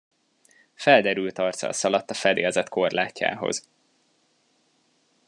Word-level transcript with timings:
Felderült 0.73 1.37
arccal 1.37 1.73
szaladt 1.73 2.09
a 2.09 2.13
fedélzet 2.13 2.69
korlátjához. 2.69 3.67